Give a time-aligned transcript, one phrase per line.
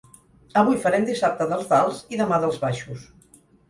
[0.61, 3.11] Avui farem dissabte dels dalts i demà dels baixos.